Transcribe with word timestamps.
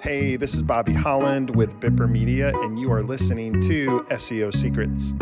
Hey, 0.00 0.36
this 0.36 0.54
is 0.54 0.62
Bobby 0.62 0.92
Holland 0.92 1.54
with 1.54 1.80
Bipper 1.80 2.08
Media, 2.08 2.52
and 2.56 2.78
you 2.78 2.92
are 2.92 3.02
listening 3.02 3.60
to 3.62 4.00
SEO 4.10 4.52
Secrets. 4.52 5.14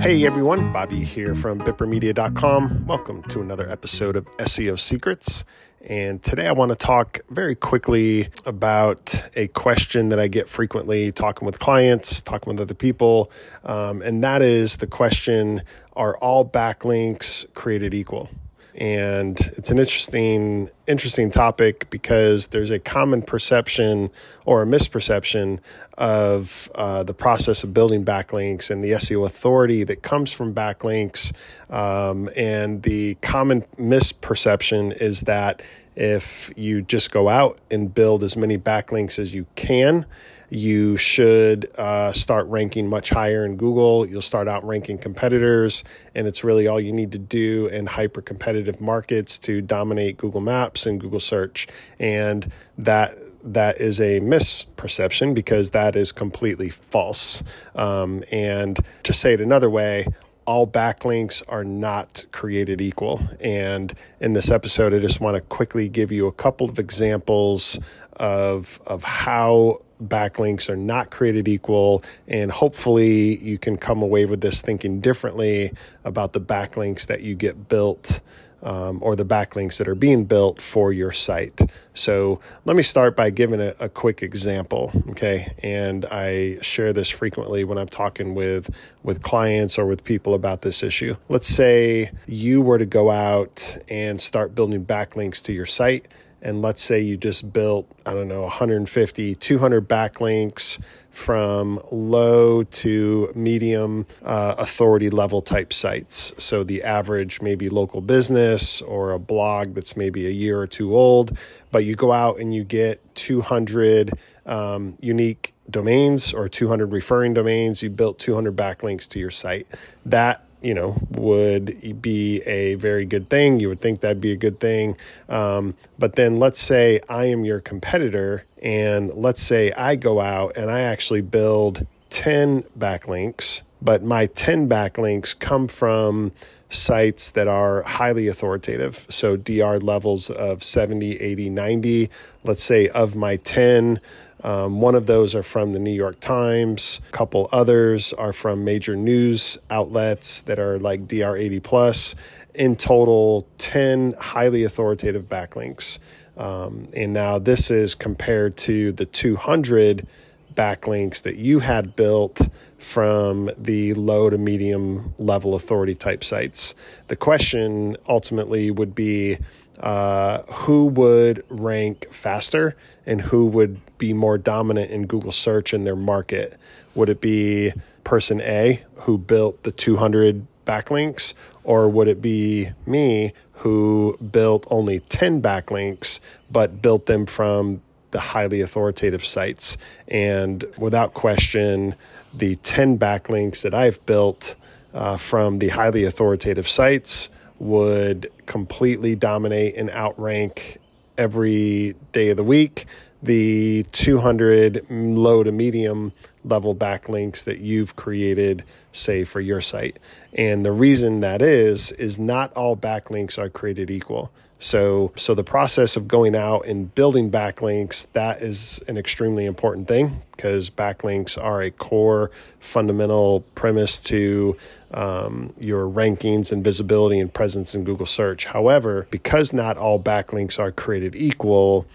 Hey 0.00 0.24
everyone, 0.24 0.72
Bobby 0.72 1.04
here 1.04 1.34
from 1.34 1.58
BipperMedia.com. 1.58 2.86
Welcome 2.86 3.22
to 3.24 3.40
another 3.40 3.68
episode 3.68 4.16
of 4.16 4.24
SEO 4.38 4.78
Secrets. 4.78 5.44
And 5.84 6.22
today 6.22 6.46
I 6.46 6.52
want 6.52 6.70
to 6.70 6.76
talk 6.76 7.20
very 7.28 7.54
quickly 7.54 8.28
about 8.46 9.22
a 9.34 9.48
question 9.48 10.08
that 10.08 10.20
I 10.20 10.28
get 10.28 10.48
frequently 10.48 11.12
talking 11.12 11.46
with 11.46 11.58
clients, 11.58 12.22
talking 12.22 12.52
with 12.52 12.60
other 12.60 12.74
people. 12.74 13.30
Um, 13.64 14.02
and 14.02 14.22
that 14.24 14.40
is 14.40 14.78
the 14.78 14.86
question 14.86 15.62
Are 15.94 16.16
all 16.18 16.48
backlinks 16.48 17.52
created 17.54 17.92
equal? 17.92 18.30
And 18.78 19.40
it's 19.56 19.72
an 19.72 19.78
interesting 19.78 20.70
interesting 20.86 21.30
topic 21.30 21.90
because 21.90 22.48
there's 22.48 22.70
a 22.70 22.78
common 22.78 23.22
perception 23.22 24.08
or 24.46 24.62
a 24.62 24.66
misperception 24.66 25.58
of 25.98 26.70
uh, 26.76 27.02
the 27.02 27.12
process 27.12 27.64
of 27.64 27.74
building 27.74 28.04
backlinks 28.04 28.70
and 28.70 28.82
the 28.82 28.92
SEO 28.92 29.26
authority 29.26 29.82
that 29.82 30.02
comes 30.02 30.32
from 30.32 30.54
backlinks. 30.54 31.32
Um, 31.68 32.30
and 32.36 32.84
the 32.84 33.16
common 33.16 33.62
misperception 33.78 34.96
is 35.02 35.22
that 35.22 35.60
if 35.98 36.52
you 36.54 36.80
just 36.80 37.10
go 37.10 37.28
out 37.28 37.58
and 37.72 37.92
build 37.92 38.22
as 38.22 38.36
many 38.36 38.56
backlinks 38.56 39.18
as 39.18 39.34
you 39.34 39.46
can, 39.56 40.06
you 40.48 40.96
should 40.96 41.68
uh, 41.76 42.12
start 42.12 42.46
ranking 42.46 42.88
much 42.88 43.10
higher 43.10 43.44
in 43.44 43.56
Google. 43.56 44.06
You'll 44.06 44.22
start 44.22 44.46
out 44.46 44.64
ranking 44.64 44.96
competitors, 44.98 45.82
and 46.14 46.28
it's 46.28 46.44
really 46.44 46.68
all 46.68 46.80
you 46.80 46.92
need 46.92 47.10
to 47.12 47.18
do 47.18 47.66
in 47.66 47.86
hyper 47.86 48.22
competitive 48.22 48.80
markets 48.80 49.38
to 49.40 49.60
dominate 49.60 50.16
Google 50.18 50.40
Maps 50.40 50.86
and 50.86 51.00
Google 51.00 51.20
Search. 51.20 51.66
And 51.98 52.50
that 52.78 53.18
that 53.42 53.80
is 53.80 54.00
a 54.00 54.20
misperception 54.20 55.34
because 55.34 55.72
that 55.72 55.96
is 55.96 56.12
completely 56.12 56.68
false. 56.68 57.42
Um, 57.74 58.22
and 58.30 58.78
to 59.02 59.12
say 59.12 59.34
it 59.34 59.40
another 59.40 59.68
way, 59.68 60.06
all 60.48 60.66
backlinks 60.66 61.42
are 61.46 61.62
not 61.62 62.24
created 62.32 62.80
equal. 62.80 63.20
And 63.38 63.92
in 64.18 64.32
this 64.32 64.50
episode, 64.50 64.94
I 64.94 64.98
just 64.98 65.20
want 65.20 65.34
to 65.34 65.42
quickly 65.42 65.90
give 65.90 66.10
you 66.10 66.26
a 66.26 66.32
couple 66.32 66.70
of 66.70 66.78
examples 66.78 67.78
of, 68.14 68.80
of 68.86 69.04
how 69.04 69.82
backlinks 70.02 70.70
are 70.70 70.76
not 70.76 71.10
created 71.10 71.48
equal. 71.48 72.02
And 72.26 72.50
hopefully, 72.50 73.36
you 73.44 73.58
can 73.58 73.76
come 73.76 74.00
away 74.00 74.24
with 74.24 74.40
this 74.40 74.62
thinking 74.62 75.02
differently 75.02 75.74
about 76.02 76.32
the 76.32 76.40
backlinks 76.40 77.08
that 77.08 77.20
you 77.20 77.34
get 77.34 77.68
built. 77.68 78.22
Um, 78.60 78.98
or 79.02 79.14
the 79.14 79.24
backlinks 79.24 79.78
that 79.78 79.86
are 79.86 79.94
being 79.94 80.24
built 80.24 80.60
for 80.60 80.92
your 80.92 81.12
site. 81.12 81.60
So 81.94 82.40
let 82.64 82.74
me 82.74 82.82
start 82.82 83.14
by 83.14 83.30
giving 83.30 83.60
a, 83.60 83.72
a, 83.78 83.88
quick 83.88 84.20
example. 84.20 84.90
Okay, 85.10 85.46
and 85.62 86.04
I 86.06 86.58
share 86.60 86.92
this 86.92 87.08
frequently 87.08 87.62
when 87.62 87.78
I'm 87.78 87.86
talking 87.86 88.34
with 88.34 88.68
with 89.04 89.22
clients 89.22 89.78
or 89.78 89.86
with 89.86 90.02
people 90.02 90.34
about 90.34 90.62
this 90.62 90.82
issue. 90.82 91.14
Let's 91.28 91.46
say 91.46 92.10
you 92.26 92.60
were 92.60 92.78
to 92.78 92.86
go 92.86 93.12
out 93.12 93.78
and 93.88 94.20
start 94.20 94.56
building 94.56 94.84
backlinks 94.84 95.40
to 95.44 95.52
your 95.52 95.66
site 95.66 96.08
and 96.42 96.62
let's 96.62 96.82
say 96.82 97.00
you 97.00 97.16
just 97.16 97.52
built 97.52 97.90
i 98.06 98.14
don't 98.14 98.28
know 98.28 98.42
150 98.42 99.34
200 99.34 99.88
backlinks 99.88 100.80
from 101.10 101.80
low 101.90 102.62
to 102.62 103.32
medium 103.34 104.06
uh, 104.24 104.54
authority 104.56 105.10
level 105.10 105.42
type 105.42 105.72
sites. 105.72 106.32
So 106.38 106.62
the 106.62 106.84
average 106.84 107.42
maybe 107.42 107.68
local 107.68 108.00
business 108.00 108.80
or 108.82 109.10
a 109.10 109.18
blog 109.18 109.74
that's 109.74 109.96
maybe 109.96 110.28
a 110.28 110.30
year 110.30 110.60
or 110.60 110.68
two 110.68 110.94
old 110.94 111.36
but 111.70 111.84
you 111.84 111.94
go 111.96 112.12
out 112.12 112.38
and 112.38 112.54
you 112.54 112.64
get 112.64 113.00
200 113.14 114.12
um, 114.46 114.96
unique 115.00 115.52
domains 115.70 116.32
or 116.32 116.48
200 116.48 116.92
referring 116.92 117.34
domains. 117.34 117.82
You 117.82 117.90
built 117.90 118.18
200 118.18 118.56
backlinks 118.56 119.08
to 119.10 119.18
your 119.18 119.30
site. 119.30 119.66
That 120.06 120.44
you 120.62 120.74
know, 120.74 120.96
would 121.12 122.02
be 122.02 122.40
a 122.42 122.74
very 122.74 123.04
good 123.04 123.28
thing. 123.30 123.60
You 123.60 123.68
would 123.68 123.80
think 123.80 124.00
that'd 124.00 124.20
be 124.20 124.32
a 124.32 124.36
good 124.36 124.60
thing. 124.60 124.96
Um, 125.28 125.74
but 125.98 126.16
then 126.16 126.38
let's 126.38 126.60
say 126.60 127.00
I 127.08 127.26
am 127.26 127.44
your 127.44 127.60
competitor, 127.60 128.44
and 128.62 129.12
let's 129.14 129.42
say 129.42 129.72
I 129.72 129.96
go 129.96 130.20
out 130.20 130.56
and 130.56 130.70
I 130.70 130.80
actually 130.80 131.22
build 131.22 131.86
10 132.10 132.64
backlinks, 132.78 133.62
but 133.82 134.02
my 134.02 134.26
10 134.26 134.68
backlinks 134.68 135.38
come 135.38 135.68
from 135.68 136.32
sites 136.70 137.30
that 137.32 137.48
are 137.48 137.82
highly 137.82 138.28
authoritative. 138.28 139.06
So 139.08 139.36
DR 139.36 139.78
levels 139.78 140.30
of 140.30 140.62
70, 140.62 141.20
80, 141.20 141.50
90. 141.50 142.10
Let's 142.44 142.62
say 142.62 142.88
of 142.88 143.16
my 143.16 143.36
10, 143.36 144.00
um, 144.44 144.80
one 144.80 144.94
of 144.94 145.06
those 145.06 145.34
are 145.34 145.42
from 145.42 145.72
the 145.72 145.78
New 145.78 145.92
York 145.92 146.20
Times. 146.20 147.00
A 147.08 147.12
couple 147.12 147.48
others 147.52 148.12
are 148.12 148.32
from 148.32 148.64
major 148.64 148.96
news 148.96 149.58
outlets 149.70 150.42
that 150.42 150.58
are 150.58 150.78
like 150.78 151.06
DR80 151.06 151.62
plus. 151.62 152.14
In 152.54 152.76
total, 152.76 153.46
10 153.58 154.14
highly 154.18 154.64
authoritative 154.64 155.28
backlinks. 155.28 155.98
Um, 156.36 156.88
and 156.94 157.12
now 157.12 157.38
this 157.38 157.70
is 157.70 157.94
compared 157.94 158.56
to 158.58 158.92
the 158.92 159.06
200 159.06 160.06
backlinks 160.54 161.22
that 161.22 161.36
you 161.36 161.60
had 161.60 161.94
built 161.94 162.48
from 162.78 163.50
the 163.56 163.94
low 163.94 164.30
to 164.30 164.38
medium 164.38 165.14
level 165.18 165.54
authority 165.54 165.94
type 165.94 166.24
sites. 166.24 166.74
The 167.08 167.16
question 167.16 167.96
ultimately 168.08 168.70
would 168.70 168.94
be 168.94 169.38
uh, 169.80 170.42
who 170.42 170.86
would 170.86 171.44
rank 171.48 172.06
faster 172.10 172.76
and 173.06 173.20
who 173.20 173.46
would 173.46 173.80
be 173.98 174.12
more 174.12 174.38
dominant 174.38 174.90
in 174.90 175.06
Google 175.06 175.32
search 175.32 175.72
in 175.72 175.84
their 175.84 175.96
market? 175.96 176.58
Would 176.94 177.08
it 177.08 177.20
be 177.20 177.72
person 178.04 178.40
A 178.40 178.82
who 178.96 179.18
built 179.18 179.62
the 179.62 179.70
200 179.70 180.46
backlinks, 180.66 181.34
or 181.64 181.88
would 181.88 182.08
it 182.08 182.20
be 182.20 182.70
me 182.86 183.32
who 183.54 184.16
built 184.18 184.66
only 184.70 185.00
10 185.00 185.40
backlinks 185.40 186.20
but 186.50 186.82
built 186.82 187.06
them 187.06 187.26
from 187.26 187.80
the 188.10 188.20
highly 188.20 188.60
authoritative 188.60 189.24
sites? 189.24 189.78
And 190.06 190.64
without 190.76 191.14
question, 191.14 191.94
the 192.34 192.56
10 192.56 192.98
backlinks 192.98 193.62
that 193.62 193.74
I've 193.74 194.04
built 194.06 194.56
uh, 194.92 195.16
from 195.16 195.58
the 195.58 195.68
highly 195.68 196.04
authoritative 196.04 196.68
sites 196.68 197.30
would 197.58 198.30
completely 198.46 199.14
dominate 199.14 199.74
and 199.76 199.90
outrank 199.90 200.78
every 201.16 201.94
day 202.12 202.30
of 202.30 202.36
the 202.36 202.44
week 202.44 202.86
the 203.22 203.84
200 203.92 204.86
low 204.90 205.42
to 205.42 205.52
medium 205.52 206.12
level 206.44 206.74
backlinks 206.74 207.44
that 207.44 207.58
you've 207.58 207.96
created, 207.96 208.64
say, 208.92 209.24
for 209.24 209.40
your 209.40 209.60
site. 209.60 209.98
And 210.32 210.64
the 210.64 210.72
reason 210.72 211.20
that 211.20 211.42
is, 211.42 211.92
is 211.92 212.18
not 212.18 212.52
all 212.54 212.76
backlinks 212.76 213.38
are 213.38 213.48
created 213.48 213.90
equal. 213.90 214.30
So, 214.60 215.12
so 215.14 215.34
the 215.34 215.44
process 215.44 215.96
of 215.96 216.08
going 216.08 216.34
out 216.34 216.66
and 216.66 216.92
building 216.92 217.30
backlinks, 217.30 218.10
that 218.12 218.42
is 218.42 218.82
an 218.88 218.98
extremely 218.98 219.46
important 219.46 219.86
thing 219.86 220.22
because 220.32 220.68
backlinks 220.68 221.40
are 221.40 221.62
a 221.62 221.70
core 221.70 222.32
fundamental 222.58 223.40
premise 223.54 224.00
to 224.00 224.56
um, 224.92 225.52
your 225.60 225.86
rankings 225.86 226.50
and 226.50 226.64
visibility 226.64 227.20
and 227.20 227.32
presence 227.32 227.74
in 227.74 227.84
Google 227.84 228.06
search. 228.06 228.46
However, 228.46 229.06
because 229.10 229.52
not 229.52 229.76
all 229.76 230.02
backlinks 230.02 230.58
are 230.58 230.72
created 230.72 231.14
equal, 231.14 231.86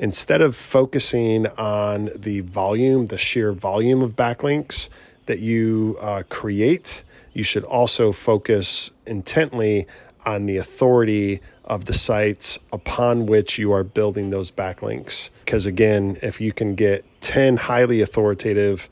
instead 0.00 0.40
of 0.40 0.56
focusing 0.56 1.46
on 1.46 2.08
the 2.16 2.40
volume, 2.40 3.06
the 3.06 3.18
sheer 3.18 3.52
volume 3.52 4.00
of 4.00 4.16
backlinks 4.16 4.88
that 5.26 5.40
you 5.40 5.96
uh, 6.00 6.22
create, 6.30 7.04
you 7.34 7.44
should 7.44 7.64
also 7.64 8.10
focus 8.10 8.90
intently 9.06 9.86
on 10.24 10.46
the 10.46 10.56
authority 10.56 11.40
of 11.64 11.84
the 11.84 11.92
sites 11.92 12.58
upon 12.72 13.26
which 13.26 13.58
you 13.58 13.72
are 13.72 13.84
building 13.84 14.30
those 14.30 14.50
backlinks. 14.50 15.30
Because 15.44 15.66
again, 15.66 16.16
if 16.22 16.40
you 16.40 16.50
can 16.50 16.74
get 16.74 17.04
10 17.20 17.58
highly 17.58 18.00
authoritative 18.00 18.88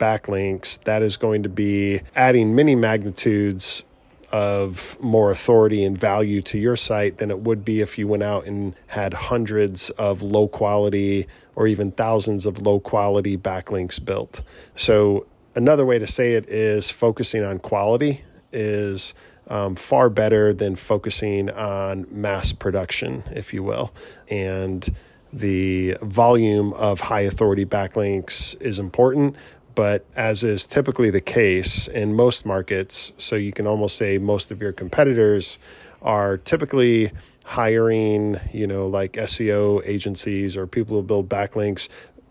backlinks, 0.00 0.82
that 0.84 1.02
is 1.02 1.18
going 1.18 1.42
to 1.42 1.48
be 1.50 2.00
adding 2.14 2.54
many 2.54 2.74
magnitudes 2.74 3.84
of 4.32 4.96
more 5.00 5.30
authority 5.30 5.84
and 5.84 5.96
value 5.96 6.42
to 6.42 6.58
your 6.58 6.76
site 6.76 7.18
than 7.18 7.30
it 7.30 7.40
would 7.40 7.64
be 7.64 7.80
if 7.80 7.98
you 7.98 8.08
went 8.08 8.22
out 8.22 8.46
and 8.46 8.74
had 8.86 9.14
hundreds 9.14 9.90
of 9.90 10.22
low 10.22 10.48
quality 10.48 11.26
or 11.54 11.66
even 11.66 11.92
thousands 11.92 12.46
of 12.46 12.62
low 12.62 12.80
quality 12.80 13.36
backlinks 13.36 14.04
built. 14.04 14.42
So, 14.74 15.26
another 15.54 15.86
way 15.86 15.98
to 15.98 16.06
say 16.06 16.34
it 16.34 16.48
is 16.48 16.90
focusing 16.90 17.44
on 17.44 17.58
quality 17.58 18.22
is 18.52 19.14
um, 19.48 19.76
far 19.76 20.10
better 20.10 20.52
than 20.52 20.76
focusing 20.76 21.50
on 21.50 22.06
mass 22.10 22.52
production, 22.52 23.22
if 23.30 23.54
you 23.54 23.62
will. 23.62 23.92
And 24.28 24.86
the 25.32 25.96
volume 26.02 26.72
of 26.74 27.00
high 27.00 27.22
authority 27.22 27.64
backlinks 27.64 28.60
is 28.60 28.78
important, 28.78 29.36
but 29.76 30.04
as 30.16 30.42
is 30.42 30.66
typically 30.66 31.10
the 31.10 31.20
case 31.20 31.86
in 31.86 32.14
most 32.14 32.44
markets, 32.44 33.12
so 33.18 33.36
you 33.36 33.52
can 33.52 33.68
almost 33.68 33.96
say 33.96 34.18
most 34.18 34.50
of 34.50 34.60
your 34.60 34.72
competitors 34.72 35.60
are 36.02 36.38
typically 36.38 37.12
hiring, 37.44 38.40
you 38.52 38.66
know, 38.66 38.88
like 38.88 39.12
SEO 39.12 39.80
agencies 39.84 40.56
or 40.56 40.66
people 40.66 40.96
who 40.96 41.02
build 41.02 41.28
backlinks 41.28 41.88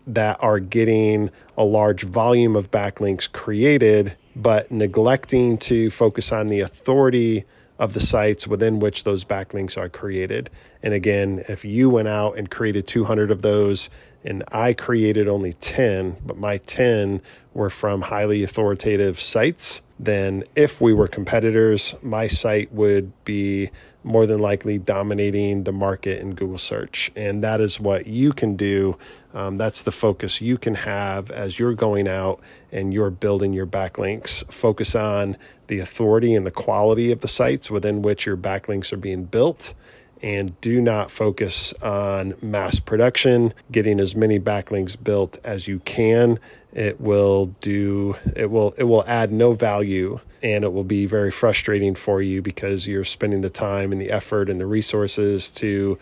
that 0.08 0.36
are 0.42 0.60
getting 0.60 1.30
a 1.56 1.64
large 1.64 2.02
volume 2.02 2.56
of 2.56 2.70
backlinks 2.70 3.30
created, 3.30 4.16
but 4.34 4.70
neglecting 4.70 5.56
to 5.56 5.88
focus 5.88 6.32
on 6.32 6.48
the 6.48 6.60
authority 6.60 7.44
of 7.78 7.92
the 7.92 8.00
sites 8.00 8.46
within 8.46 8.80
which 8.80 9.04
those 9.04 9.24
backlinks 9.24 9.76
are 9.76 9.88
created. 9.88 10.50
And 10.82 10.94
again, 10.94 11.44
if 11.48 11.64
you 11.64 11.90
went 11.90 12.08
out 12.08 12.36
and 12.38 12.50
created 12.50 12.86
200 12.86 13.30
of 13.30 13.42
those 13.42 13.88
and 14.26 14.42
I 14.50 14.72
created 14.72 15.28
only 15.28 15.52
10, 15.54 16.16
but 16.26 16.36
my 16.36 16.58
10 16.58 17.22
were 17.54 17.70
from 17.70 18.02
highly 18.02 18.42
authoritative 18.42 19.20
sites, 19.20 19.82
then 20.00 20.42
if 20.56 20.80
we 20.80 20.92
were 20.92 21.06
competitors, 21.06 21.94
my 22.02 22.26
site 22.26 22.70
would 22.72 23.12
be 23.24 23.70
more 24.02 24.26
than 24.26 24.40
likely 24.40 24.78
dominating 24.78 25.64
the 25.64 25.72
market 25.72 26.20
in 26.20 26.34
Google 26.34 26.58
search. 26.58 27.10
And 27.16 27.42
that 27.42 27.60
is 27.60 27.80
what 27.80 28.06
you 28.06 28.32
can 28.32 28.56
do. 28.56 28.98
Um, 29.32 29.56
that's 29.56 29.84
the 29.84 29.92
focus 29.92 30.40
you 30.40 30.58
can 30.58 30.74
have 30.74 31.30
as 31.30 31.58
you're 31.58 31.74
going 31.74 32.08
out 32.08 32.40
and 32.72 32.92
you're 32.92 33.10
building 33.10 33.52
your 33.52 33.66
backlinks. 33.66 34.50
Focus 34.52 34.94
on 34.94 35.36
the 35.68 35.78
authority 35.78 36.34
and 36.34 36.46
the 36.46 36.50
quality 36.50 37.10
of 37.12 37.20
the 37.20 37.28
sites 37.28 37.70
within 37.70 38.02
which 38.02 38.26
your 38.26 38.36
backlinks 38.36 38.92
are 38.92 38.98
being 38.98 39.24
built 39.24 39.74
and 40.22 40.58
do 40.60 40.80
not 40.80 41.10
focus 41.10 41.72
on 41.74 42.34
mass 42.40 42.80
production, 42.80 43.52
getting 43.70 44.00
as 44.00 44.16
many 44.16 44.38
backlinks 44.38 45.02
built 45.02 45.38
as 45.44 45.68
you 45.68 45.80
can. 45.80 46.38
It 46.72 47.00
will 47.00 47.46
do 47.60 48.16
it 48.34 48.50
will 48.50 48.74
it 48.76 48.84
will 48.84 49.04
add 49.06 49.32
no 49.32 49.52
value 49.52 50.20
and 50.42 50.64
it 50.64 50.72
will 50.72 50.84
be 50.84 51.06
very 51.06 51.30
frustrating 51.30 51.94
for 51.94 52.20
you 52.20 52.42
because 52.42 52.86
you're 52.86 53.04
spending 53.04 53.40
the 53.40 53.50
time 53.50 53.92
and 53.92 54.00
the 54.00 54.10
effort 54.10 54.50
and 54.50 54.60
the 54.60 54.66
resources 54.66 55.50
to 55.50 55.98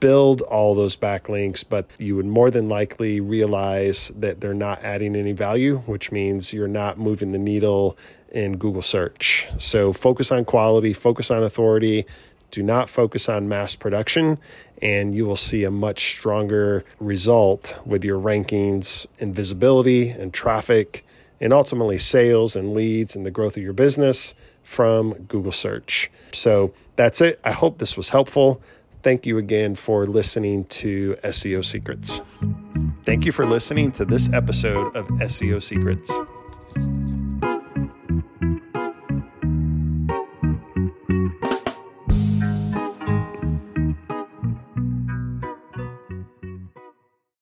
build 0.00 0.40
all 0.42 0.74
those 0.74 0.96
backlinks, 0.96 1.62
but 1.66 1.88
you 1.98 2.16
would 2.16 2.26
more 2.26 2.50
than 2.50 2.68
likely 2.68 3.20
realize 3.20 4.08
that 4.16 4.40
they're 4.40 4.54
not 4.54 4.82
adding 4.82 5.14
any 5.14 5.32
value, 5.32 5.78
which 5.86 6.10
means 6.10 6.52
you're 6.52 6.66
not 6.66 6.98
moving 6.98 7.32
the 7.32 7.38
needle 7.38 7.96
in 8.30 8.56
Google 8.56 8.82
search. 8.82 9.46
So 9.58 9.92
focus 9.92 10.32
on 10.32 10.44
quality, 10.44 10.92
focus 10.92 11.30
on 11.30 11.42
authority, 11.42 12.06
do 12.50 12.62
not 12.62 12.88
focus 12.88 13.28
on 13.28 13.48
mass 13.48 13.74
production, 13.74 14.38
and 14.82 15.14
you 15.14 15.26
will 15.26 15.36
see 15.36 15.64
a 15.64 15.70
much 15.70 16.16
stronger 16.16 16.84
result 16.98 17.80
with 17.84 18.04
your 18.04 18.18
rankings 18.18 19.06
and 19.18 19.34
visibility 19.34 20.10
and 20.10 20.32
traffic, 20.32 21.04
and 21.40 21.52
ultimately 21.52 21.98
sales 21.98 22.56
and 22.56 22.74
leads 22.74 23.16
and 23.16 23.24
the 23.24 23.30
growth 23.30 23.56
of 23.56 23.62
your 23.62 23.72
business 23.72 24.34
from 24.62 25.12
Google 25.24 25.52
search. 25.52 26.10
So 26.32 26.72
that's 26.96 27.20
it. 27.20 27.40
I 27.44 27.52
hope 27.52 27.78
this 27.78 27.96
was 27.96 28.10
helpful. 28.10 28.60
Thank 29.02 29.24
you 29.24 29.38
again 29.38 29.74
for 29.74 30.06
listening 30.06 30.64
to 30.66 31.16
SEO 31.24 31.64
Secrets. 31.64 32.20
Thank 33.04 33.24
you 33.24 33.32
for 33.32 33.46
listening 33.46 33.92
to 33.92 34.04
this 34.04 34.30
episode 34.32 34.94
of 34.94 35.06
SEO 35.06 35.62
Secrets. 35.62 36.20